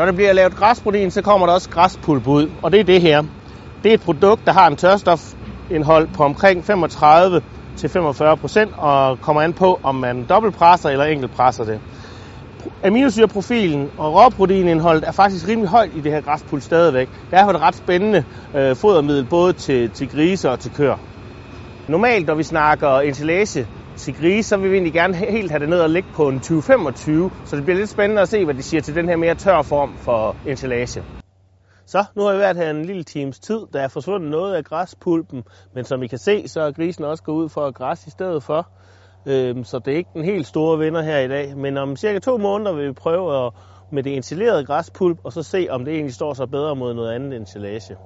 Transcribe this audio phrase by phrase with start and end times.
[0.00, 3.00] Når der bliver lavet græsprotein, så kommer der også græspulp ud, og det er det
[3.00, 3.22] her.
[3.84, 7.42] Det er et produkt, der har en tørstofindhold på omkring 35
[7.76, 11.80] til 45 procent, og kommer an på, om man dobbeltpresser eller enkeltpresser det.
[12.84, 17.08] Aminosyreprofilen og råproteinindholdet er faktisk rimelig højt i det her græspulp stadigvæk.
[17.30, 18.24] Derfor er det ret spændende
[18.56, 20.96] øh, fodermiddel både til, til grise og til køer.
[21.88, 23.66] Normalt, når vi snakker ensilage
[24.00, 26.40] til grise, så vil vi egentlig gerne helt have det ned og ligge på en
[26.40, 29.34] 2025, så det bliver lidt spændende at se, hvad de siger til den her mere
[29.34, 31.02] tør form for ensilage.
[31.86, 33.60] Så, nu har vi været her en lille times tid.
[33.72, 37.22] Der er forsvundet noget af græspulpen, men som I kan se, så er grisen også
[37.22, 38.68] gået ud for at græs i stedet for.
[39.26, 41.56] Øhm, så det er ikke den helt store vinder her i dag.
[41.56, 43.52] Men om cirka to måneder vil vi prøve at,
[43.92, 47.12] med det ensilerede græspulp, og så se, om det egentlig står sig bedre mod noget
[47.12, 47.96] andet ensilage.